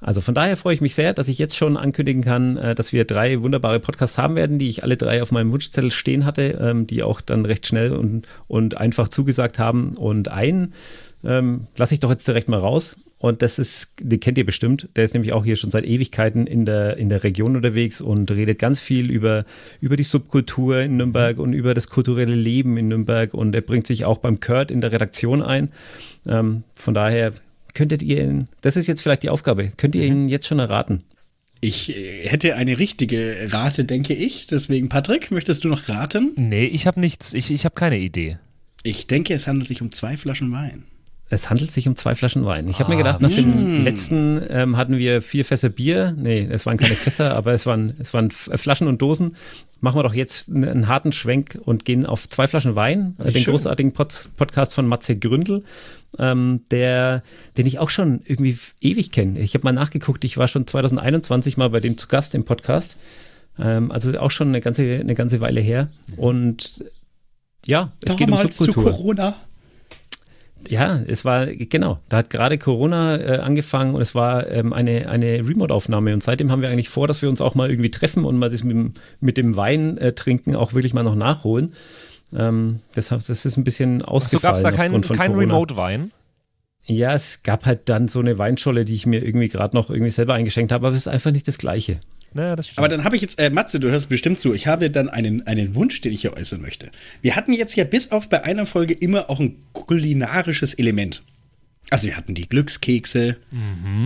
[0.06, 2.92] Also von daher freue ich mich sehr, dass ich jetzt schon ankündigen kann, äh, dass
[2.92, 6.56] wir drei wunderbare Podcasts haben werden, die ich alle drei auf meinem Wunschzettel stehen hatte,
[6.60, 9.96] ähm, die auch dann recht schnell und, und einfach zugesagt haben.
[9.96, 10.74] Und einen
[11.24, 12.94] ähm, lasse ich doch jetzt direkt mal raus.
[13.18, 16.46] Und das ist, den kennt ihr bestimmt, der ist nämlich auch hier schon seit Ewigkeiten
[16.46, 19.44] in der, in der Region unterwegs und redet ganz viel über,
[19.80, 23.88] über die Subkultur in Nürnberg und über das kulturelle Leben in Nürnberg und er bringt
[23.88, 25.72] sich auch beim Kurt in der Redaktion ein.
[26.28, 27.32] Ähm, von daher
[27.76, 31.04] könntet ihr ihn, das ist jetzt vielleicht die Aufgabe, könnt ihr ihn jetzt schon erraten?
[31.60, 34.46] Ich äh, hätte eine richtige Rate, denke ich.
[34.46, 36.32] Deswegen, Patrick, möchtest du noch raten?
[36.36, 37.34] Nee, ich habe nichts.
[37.34, 38.38] Ich, ich habe keine Idee.
[38.82, 40.84] Ich denke, es handelt sich um zwei Flaschen Wein.
[41.28, 42.68] Es handelt sich um zwei Flaschen Wein.
[42.68, 46.14] Ich habe mir gedacht, nach dem letzten ähm, hatten wir vier Fässer Bier.
[46.16, 49.36] Nee, es waren keine Fässer, aber es waren, es waren Flaschen und Dosen.
[49.80, 53.16] Machen wir doch jetzt einen, einen harten Schwenk und gehen auf zwei Flaschen Wein.
[53.18, 53.52] Äh, den schön.
[53.52, 55.64] großartigen Pod Podcast von Matze Gründel,
[56.18, 57.24] ähm, der,
[57.56, 59.40] den ich auch schon irgendwie ewig kenne.
[59.40, 62.96] Ich habe mal nachgeguckt, ich war schon 2021 mal bei dem zu Gast im Podcast.
[63.58, 65.88] Ähm, also auch schon eine ganze, eine ganze Weile her.
[66.16, 66.84] Und
[67.66, 68.92] ja, es geht um Damals zu Subkultur.
[68.92, 69.34] Corona.
[70.68, 75.08] Ja, es war, genau, da hat gerade Corona äh, angefangen und es war ähm, eine,
[75.08, 78.24] eine Remote-Aufnahme und seitdem haben wir eigentlich vor, dass wir uns auch mal irgendwie treffen
[78.24, 81.74] und mal das mit, dem- mit dem Wein äh, trinken auch wirklich mal noch nachholen.
[82.34, 84.42] Ähm, deshalb, das ist ein bisschen So ausgefallen.
[84.42, 85.34] gab es da keinen kein.
[85.34, 86.10] Remote-Wein.
[86.86, 90.10] Ja, es gab halt dann so eine Weinscholle, die ich mir irgendwie gerade noch irgendwie
[90.10, 92.00] selber eingeschenkt habe, aber es ist einfach nicht das Gleiche.
[92.34, 92.78] Naja, das stimmt.
[92.78, 95.46] Aber dann habe ich jetzt, äh, Matze, du hörst bestimmt zu, ich habe dann einen,
[95.46, 96.90] einen Wunsch, den ich hier äußern möchte.
[97.22, 101.22] Wir hatten jetzt ja bis auf bei einer Folge immer auch ein kulinarisches Element.
[101.90, 103.36] Also wir hatten die Glückskekse,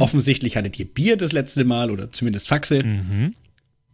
[0.01, 2.85] offensichtlich hattet ihr Bier das letzte Mal oder zumindest Faxe.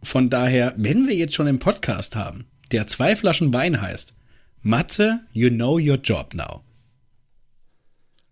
[0.03, 4.13] Von daher, wenn wir jetzt schon einen Podcast haben, der zwei Flaschen Wein heißt,
[4.61, 6.63] Matze, you know your job now.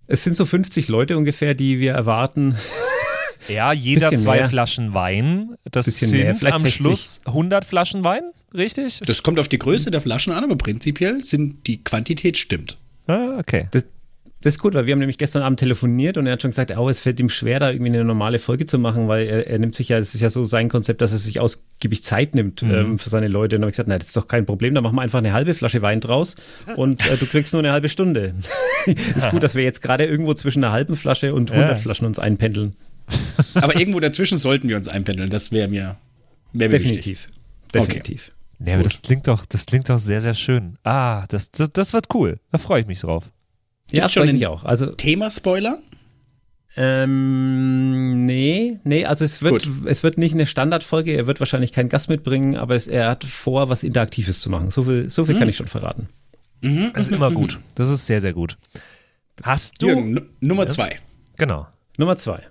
[0.07, 2.55] Es sind so 50 Leute ungefähr, die wir erwarten.
[3.47, 4.49] Ja, jeder bisschen zwei mehr.
[4.49, 5.55] Flaschen Wein.
[5.71, 6.73] Das Bisschen sind am 60.
[6.73, 9.01] Schluss 100 Flaschen Wein, richtig?
[9.05, 12.77] Das kommt auf die Größe der Flaschen an, aber prinzipiell sind die Quantität stimmt.
[13.07, 13.67] Ah, okay.
[13.71, 13.85] Das,
[14.41, 16.75] das ist gut, weil wir haben nämlich gestern Abend telefoniert und er hat schon gesagt,
[16.77, 19.57] oh, es fällt ihm schwer, da irgendwie eine normale Folge zu machen, weil er, er
[19.57, 22.61] nimmt sich ja, es ist ja so sein Konzept, dass er sich ausgiebig Zeit nimmt
[22.61, 23.55] ähm, für seine Leute.
[23.55, 25.17] Und dann habe ich gesagt, nein, das ist doch kein Problem, da machen wir einfach
[25.17, 26.35] eine halbe Flasche Wein draus
[26.75, 28.35] und äh, du kriegst nur eine halbe Stunde.
[29.15, 31.77] ist gut, dass wir jetzt gerade irgendwo zwischen einer halben Flasche und 100 Ja.
[31.77, 32.75] Flaschen uns einpendeln.
[33.55, 35.29] Aber irgendwo dazwischen sollten wir uns einpendeln.
[35.29, 35.97] Das wäre mir,
[36.53, 36.91] wär mir wichtig.
[36.93, 37.27] Definitiv.
[37.73, 38.31] Definitiv.
[38.65, 40.77] Ja, das klingt doch, das klingt doch sehr, sehr schön.
[40.83, 42.39] Ah, das, das, das wird cool.
[42.51, 43.29] Da freue ich mich drauf.
[43.91, 44.63] Ja, Gibt's schon ich auch.
[44.63, 45.79] Also Thema-Spoiler?
[46.77, 49.87] Ähm, nee, nee, also es wird, Gut.
[49.87, 53.23] es wird nicht eine Standardfolge, er wird wahrscheinlich keinen Gast mitbringen, aber es, er hat
[53.23, 54.71] vor, was Interaktives zu machen.
[54.71, 56.09] So viel, so viel kann ich schon verraten.
[56.93, 57.59] Das ist immer gut.
[57.75, 58.57] Das ist sehr, sehr gut.
[59.43, 59.87] Hast du.
[59.87, 60.99] Jürgen, Nummer zwei.
[61.37, 61.67] Genau.
[61.97, 62.41] Nummer zwei.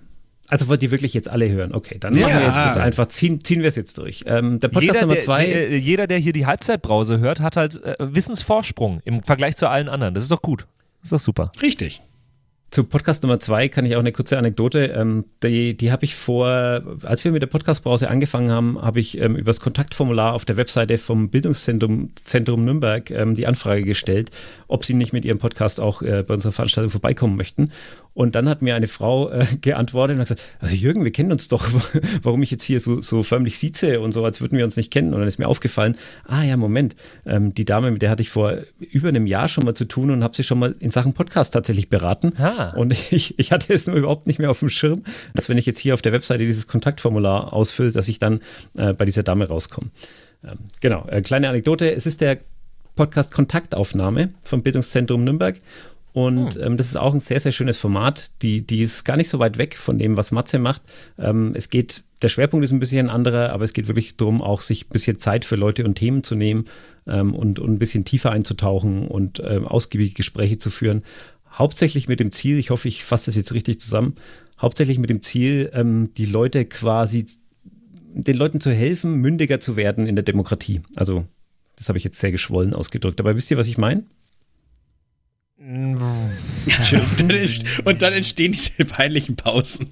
[0.49, 1.73] Also wollt ihr wirklich jetzt alle hören?
[1.73, 2.27] Okay, dann Ja.
[2.27, 4.23] machen wir jetzt das einfach, ziehen, ziehen wir es jetzt durch.
[4.27, 5.45] Ähm, der Podcast Jeder Nummer der, zwei.
[5.45, 9.89] äh, jeder, der hier die Halbzeitbrause hört, hat halt äh, Wissensvorsprung im Vergleich zu allen
[9.89, 10.13] anderen.
[10.13, 10.67] Das ist doch gut.
[11.01, 11.51] Das ist doch super.
[11.61, 12.01] Richtig.
[12.71, 14.87] Zu Podcast Nummer zwei kann ich auch eine kurze Anekdote.
[14.87, 16.47] Ähm, die die habe ich vor,
[17.03, 20.57] als wir mit der Podcastbrause angefangen haben, habe ich ähm, über das Kontaktformular auf der
[20.57, 24.31] Webseite vom Bildungszentrum Zentrum Nürnberg ähm, die Anfrage gestellt,
[24.67, 27.71] ob sie nicht mit ihrem Podcast auch äh, bei unserer Veranstaltung vorbeikommen möchten.
[28.15, 31.31] Und dann hat mir eine Frau äh, geantwortet und hat gesagt, also Jürgen, wir kennen
[31.33, 31.67] uns doch,
[32.23, 34.89] warum ich jetzt hier so, so förmlich sieze und so, als würden wir uns nicht
[34.89, 35.13] kennen.
[35.13, 38.29] Und dann ist mir aufgefallen, ah ja, Moment, ähm, die Dame, mit der hatte ich
[38.29, 41.13] vor über einem Jahr schon mal zu tun und habe sie schon mal in Sachen
[41.13, 42.33] Podcast tatsächlich beraten.
[42.39, 42.73] Ah.
[42.75, 45.65] Und ich, ich hatte es nur überhaupt nicht mehr auf dem Schirm, dass wenn ich
[45.65, 48.39] jetzt hier auf der Webseite dieses Kontaktformular ausfülle, dass ich dann
[48.77, 49.89] äh, bei dieser Dame rauskomme.
[50.45, 51.93] Ähm, genau, äh, kleine Anekdote.
[51.93, 52.37] Es ist der
[52.95, 55.59] Podcast Kontaktaufnahme vom Bildungszentrum Nürnberg.
[56.15, 58.31] Und ähm, das ist auch ein sehr, sehr schönes Format.
[58.41, 60.81] Die, die ist gar nicht so weit weg von dem, was Matze macht.
[61.19, 64.41] Ähm, es geht, der Schwerpunkt ist ein bisschen ein anderer, aber es geht wirklich darum,
[64.41, 66.69] auch sich ein bisschen Zeit für Leute und Themen zu nehmen
[67.05, 71.03] ähm, und, und ein bisschen tiefer einzutauchen und ähm, ausgiebige Gespräche zu führen.
[71.51, 74.15] Hauptsächlich mit dem Ziel, ich hoffe, ich fasse das jetzt richtig zusammen,
[74.57, 77.25] hauptsächlich mit dem Ziel, ähm, die Leute quasi,
[78.13, 80.81] den Leuten zu helfen, mündiger zu werden in der Demokratie.
[80.95, 81.25] Also,
[81.75, 83.19] das habe ich jetzt sehr geschwollen ausgedrückt.
[83.19, 84.05] Aber wisst ihr, was ich meine?
[85.65, 89.87] Und, dann, ent- und dann entstehen diese peinlichen Pausen.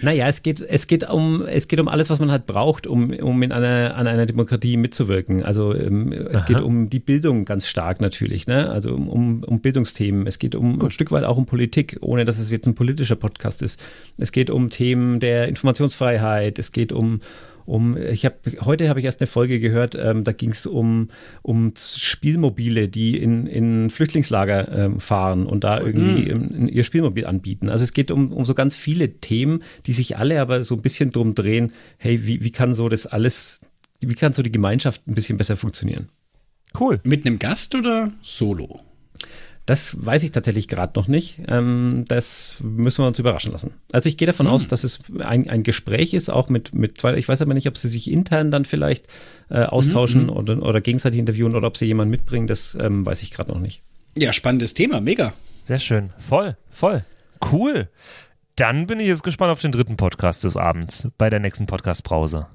[0.00, 3.10] Naja, es geht, es geht um, es geht um alles, was man halt braucht, um,
[3.10, 5.42] um in einer, an einer Demokratie mitzuwirken.
[5.42, 8.70] Also ähm, es geht um die Bildung ganz stark natürlich, ne?
[8.70, 10.26] Also um, um, um Bildungsthemen.
[10.26, 13.16] Es geht um ein Stück weit auch um Politik, ohne dass es jetzt ein politischer
[13.16, 13.82] Podcast ist.
[14.18, 17.20] Es geht um Themen der Informationsfreiheit, es geht um
[17.68, 21.10] um ich habe heute habe ich erst eine Folge gehört, ähm, da ging es um,
[21.42, 26.68] um Spielmobile, die in, in Flüchtlingslager ähm, fahren und da irgendwie mhm.
[26.68, 27.68] ihr Spielmobil anbieten.
[27.68, 30.82] Also es geht um, um so ganz viele Themen, die sich alle aber so ein
[30.82, 33.60] bisschen drum drehen, hey, wie, wie kann so das alles,
[34.00, 36.08] wie kann so die Gemeinschaft ein bisschen besser funktionieren?
[36.78, 37.00] Cool.
[37.04, 38.80] Mit einem Gast oder solo?
[39.68, 41.40] Das weiß ich tatsächlich gerade noch nicht.
[41.46, 43.74] Ähm, das müssen wir uns überraschen lassen.
[43.92, 44.54] Also ich gehe davon hm.
[44.54, 47.68] aus, dass es ein, ein Gespräch ist, auch mit, mit zwei, ich weiß aber nicht,
[47.68, 49.08] ob sie sich intern dann vielleicht
[49.50, 50.30] äh, austauschen mhm.
[50.30, 53.60] oder, oder gegenseitig interviewen oder ob sie jemanden mitbringen, das ähm, weiß ich gerade noch
[53.60, 53.82] nicht.
[54.16, 55.34] Ja, spannendes Thema, mega.
[55.62, 56.14] Sehr schön.
[56.16, 57.04] Voll, voll.
[57.52, 57.90] Cool.
[58.56, 62.46] Dann bin ich jetzt gespannt auf den dritten Podcast des Abends bei der nächsten Podcast-Brause.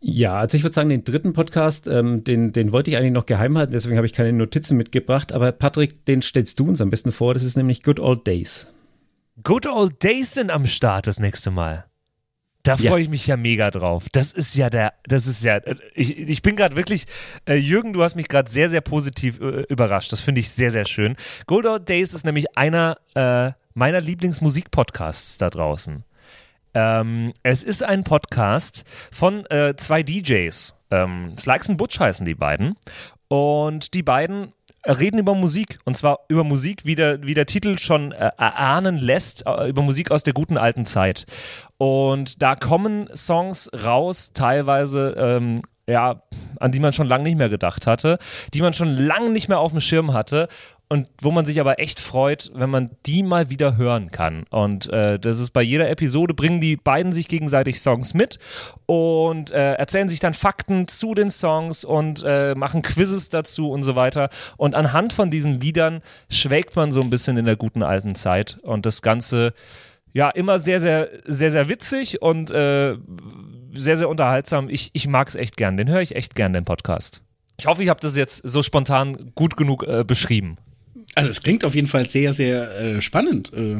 [0.00, 3.26] Ja, also ich würde sagen, den dritten Podcast, ähm, den, den wollte ich eigentlich noch
[3.26, 5.32] geheim halten, deswegen habe ich keine Notizen mitgebracht.
[5.32, 7.34] Aber Patrick, den stellst du uns am besten vor.
[7.34, 8.68] Das ist nämlich Good Old Days.
[9.42, 11.84] Good Old Days sind am Start das nächste Mal.
[12.64, 12.96] Da freue ja.
[12.98, 14.06] ich mich ja mega drauf.
[14.12, 15.60] Das ist ja der, das ist ja,
[15.94, 17.06] ich, ich bin gerade wirklich,
[17.48, 20.12] äh, Jürgen, du hast mich gerade sehr, sehr positiv äh, überrascht.
[20.12, 21.16] Das finde ich sehr, sehr schön.
[21.46, 26.04] Good Old Days ist nämlich einer äh, meiner Lieblingsmusikpodcasts da draußen.
[26.74, 30.74] Ähm, es ist ein Podcast von äh, zwei DJs.
[30.90, 32.76] Ähm, Slikes und Butch heißen die beiden.
[33.28, 34.52] Und die beiden
[34.86, 35.78] reden über Musik.
[35.84, 39.82] Und zwar über Musik, wie der, wie der Titel schon äh, erahnen lässt, äh, über
[39.82, 41.26] Musik aus der guten alten Zeit.
[41.76, 45.14] Und da kommen Songs raus, teilweise.
[45.18, 46.22] Ähm, ja,
[46.60, 48.18] an die man schon lange nicht mehr gedacht hatte,
[48.52, 50.48] die man schon lange nicht mehr auf dem Schirm hatte
[50.88, 54.44] und wo man sich aber echt freut, wenn man die mal wieder hören kann.
[54.50, 58.38] Und äh, das ist bei jeder Episode, bringen die beiden sich gegenseitig Songs mit
[58.86, 63.82] und äh, erzählen sich dann Fakten zu den Songs und äh, machen Quizzes dazu und
[63.82, 64.28] so weiter.
[64.56, 68.58] Und anhand von diesen Liedern schwelgt man so ein bisschen in der guten alten Zeit
[68.62, 69.52] und das Ganze
[70.12, 72.96] ja immer sehr, sehr, sehr, sehr witzig und äh,
[73.74, 74.68] sehr, sehr unterhaltsam.
[74.68, 75.76] Ich, ich mag es echt gern.
[75.76, 77.22] Den höre ich echt gern, den Podcast.
[77.58, 80.56] Ich hoffe, ich habe das jetzt so spontan gut genug äh, beschrieben.
[81.14, 83.52] Also es klingt auf jeden Fall sehr, sehr äh, spannend.
[83.52, 83.78] Äh,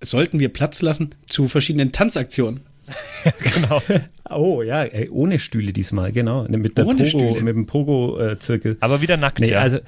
[0.00, 2.60] sollten wir Platz lassen zu verschiedenen Tanzaktionen.
[3.54, 3.82] genau.
[4.28, 6.48] Oh ja, ey, ohne Stühle diesmal, genau.
[6.48, 7.44] Mit, der ohne Pogo, Stühle.
[7.44, 8.76] mit dem Pogo-Zirkel.
[8.80, 9.60] Aber wieder nackt, nee, ja.
[9.60, 9.78] Also,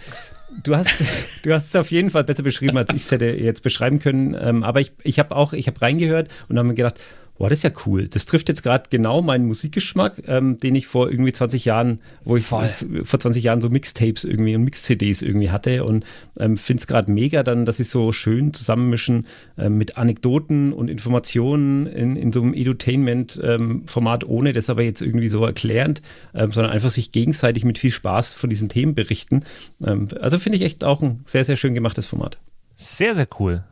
[0.63, 1.03] du hast,
[1.43, 4.37] du hast es auf jeden Fall besser beschrieben, als ich es hätte jetzt beschreiben können.
[4.41, 7.01] Ähm, aber ich, ich habe auch, ich habe reingehört und habe mir gedacht,
[7.38, 8.09] Boah, das ist ja cool.
[8.09, 12.37] Das trifft jetzt gerade genau meinen Musikgeschmack, ähm, den ich vor irgendwie 20 Jahren, wo
[12.37, 12.68] ich Voll.
[13.05, 16.05] vor 20 Jahren so Mixtapes irgendwie und Mix-CDs irgendwie hatte und
[16.40, 20.90] ähm, finde es gerade mega dann, dass sie so schön zusammenmischen ähm, mit Anekdoten und
[20.90, 26.03] Informationen in, in so einem Edutainment-Format, ähm, ohne das aber jetzt irgendwie so erklärend,
[26.35, 29.44] ähm, sondern einfach sich gegenseitig mit viel Spaß von diesen Themen berichten.
[29.85, 32.38] Ähm, also finde ich echt auch ein sehr, sehr schön gemachtes Format.
[32.74, 33.62] Sehr, sehr cool.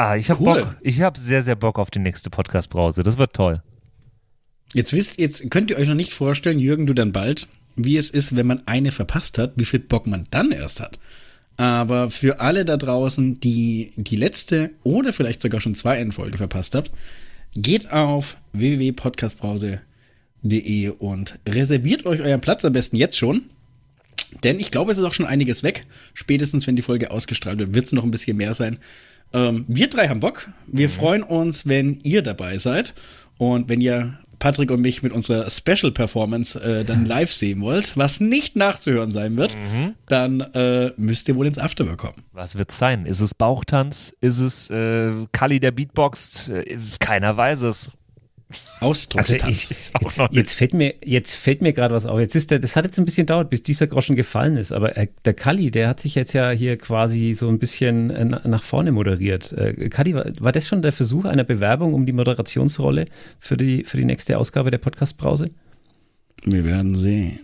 [0.00, 0.62] Ah, ich habe cool.
[0.62, 0.76] Bock.
[0.80, 3.02] Ich habe sehr, sehr Bock auf die nächste Podcast-Brause.
[3.02, 3.62] Das wird toll.
[4.72, 8.08] Jetzt wisst, jetzt könnt ihr euch noch nicht vorstellen, Jürgen, du dann bald, wie es
[8.08, 10.98] ist, wenn man eine verpasst hat, wie viel Bock man dann erst hat.
[11.58, 16.74] Aber für alle da draußen, die die letzte oder vielleicht sogar schon zwei Folge verpasst
[16.74, 16.90] habt,
[17.52, 23.50] geht auf www.podcastbrause.de und reserviert euch euren Platz am besten jetzt schon.
[24.44, 25.86] Denn ich glaube, es ist auch schon einiges weg.
[26.14, 28.78] Spätestens, wenn die Folge ausgestrahlt wird, wird es noch ein bisschen mehr sein.
[29.32, 30.48] Ähm, wir drei haben Bock.
[30.66, 30.92] Wir mhm.
[30.92, 32.94] freuen uns, wenn ihr dabei seid.
[33.38, 37.96] Und wenn ihr Patrick und mich mit unserer Special Performance äh, dann live sehen wollt,
[37.96, 39.94] was nicht nachzuhören sein wird, mhm.
[40.08, 42.24] dann äh, müsst ihr wohl ins Afterwork kommen.
[42.32, 43.06] Was wird's sein?
[43.06, 44.14] Ist es Bauchtanz?
[44.20, 46.50] Ist es äh, Kali, der beatboxt?
[46.50, 47.92] Äh, keiner weiß es.
[48.80, 49.42] Ausdruckstanz.
[49.42, 52.18] Also ich, jetzt, jetzt, fällt mir, jetzt fällt mir gerade was auf.
[52.18, 54.72] Jetzt ist der, das hat jetzt ein bisschen dauert, bis dieser Groschen gefallen ist.
[54.72, 58.24] Aber äh, der Kalli, der hat sich jetzt ja hier quasi so ein bisschen äh,
[58.24, 59.52] nach vorne moderiert.
[59.52, 63.06] Äh, Kalli, war, war, das schon der Versuch einer Bewerbung um die Moderationsrolle
[63.38, 65.50] für die, für die nächste Ausgabe der Podcast-Brause?
[66.44, 67.40] Wir werden sehen.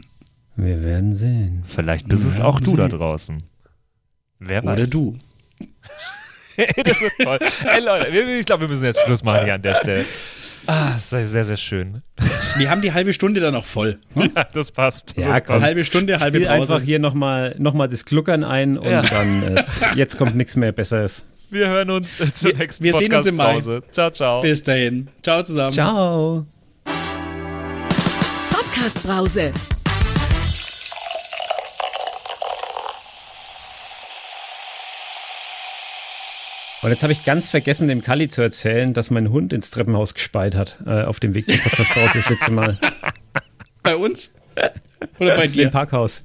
[0.57, 1.62] Wir werden sehen.
[1.66, 3.42] Vielleicht bist es auch du da draußen.
[4.38, 4.73] Wer weiß.
[4.73, 5.19] Oder du.
[6.85, 7.38] das wird toll.
[7.64, 10.05] Ey Leute, ich glaube, wir müssen jetzt Schluss machen hier an der Stelle.
[10.66, 12.03] Ah, das ist sehr, sehr schön.
[12.57, 13.99] Wir haben die halbe Stunde dann auch voll.
[14.14, 14.33] Hm?
[14.37, 15.14] Ja, das passt.
[15.16, 15.62] Ja, das komm.
[15.62, 16.75] Halbe Stunde, halbe Spiel Pause.
[16.75, 19.03] einfach hier nochmal noch mal das Gluckern ein und ja.
[19.03, 19.62] dann, äh,
[19.95, 21.25] jetzt kommt nichts mehr Besseres.
[21.51, 23.61] Wir hören uns zur nächsten wir, wir sehen uns im Mai.
[23.92, 24.40] Ciao, ciao.
[24.40, 25.09] Bis dahin.
[25.23, 25.71] Ciao zusammen.
[25.71, 26.47] Ciao.
[28.51, 29.53] Podcast Brause.
[36.87, 40.14] Und jetzt habe ich ganz vergessen, dem Kali zu erzählen, dass mein Hund ins Treppenhaus
[40.14, 42.79] gespeit hat, äh, auf dem Weg zum Podcast das letzte Mal.
[43.83, 44.33] Bei uns?
[45.18, 45.64] Oder bei dir?
[45.64, 46.22] Im Parkhaus.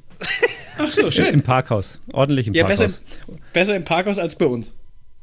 [0.77, 1.33] Ach so, schön.
[1.33, 1.99] Im Parkhaus.
[2.13, 2.99] Ordentlich im ja, Parkhaus.
[2.99, 4.75] Besser, besser im Parkhaus als bei uns.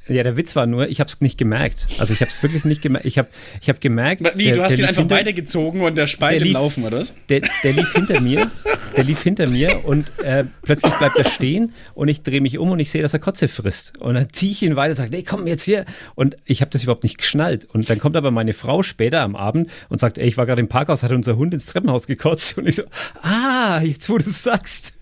[0.09, 1.87] Ja, der Witz war nur, ich habe es nicht gemerkt.
[1.99, 3.05] Also ich habe es wirklich nicht gemerkt.
[3.07, 3.29] Ich habe
[3.61, 4.23] ich hab gemerkt.
[4.37, 7.15] Wie, der, du hast ihn einfach hinter- weitergezogen und der Speil lief- Laufen, oder was?
[7.29, 8.51] der, der lief hinter mir,
[8.97, 12.71] der lief hinter mir und äh, plötzlich bleibt er stehen und ich drehe mich um
[12.71, 13.99] und ich sehe, dass er Kotze frisst.
[14.01, 15.85] Und dann ziehe ich ihn weiter und sage, nee, komm jetzt hier.
[16.15, 17.67] Und ich habe das überhaupt nicht geschnallt.
[17.73, 20.61] Und dann kommt aber meine Frau später am Abend und sagt, ey, ich war gerade
[20.61, 22.57] im Parkhaus, hat unser Hund ins Treppenhaus gekotzt.
[22.59, 22.83] Und ich so,
[23.23, 24.95] ah, jetzt wo du es sagst.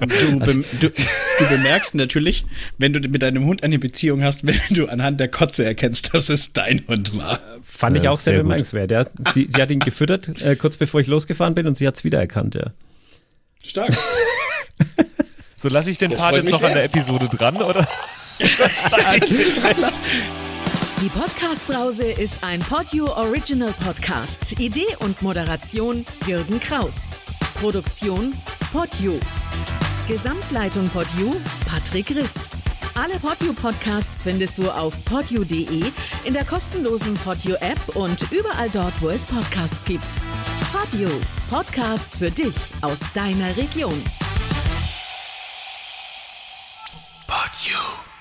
[0.00, 2.44] Du, bem- du, du bemerkst natürlich,
[2.78, 6.28] wenn du mit deinem Hund eine Beziehung hast, wenn du anhand der Kotze erkennst, dass
[6.28, 7.38] es dein Hund war.
[7.62, 8.90] Fand ich auch sehr, sehr bemerkenswert.
[8.90, 9.04] Ja.
[9.32, 12.04] Sie, sie hat ihn gefüttert, äh, kurz bevor ich losgefahren bin und sie hat es
[12.04, 12.72] wiedererkannt, ja.
[13.62, 13.96] Stark.
[15.56, 16.74] So lasse ich den Part freut jetzt noch an sehr.
[16.74, 17.86] der Episode dran, oder?
[21.00, 24.58] Die Podcast-Brause ist ein Podio Original Podcast.
[24.58, 27.10] Idee und Moderation Jürgen Kraus.
[27.64, 28.34] Produktion
[28.72, 29.18] Podio.
[30.06, 31.34] Gesamtleitung Podio
[31.66, 32.50] Patrick Rist.
[32.94, 35.82] Alle Podio Podcasts findest du auf podio.de,
[36.24, 40.04] in der kostenlosen Podio App und überall dort, wo es Podcasts gibt.
[40.74, 41.08] Podio.
[41.48, 43.98] Podcasts für dich aus deiner Region.
[47.66, 48.13] You.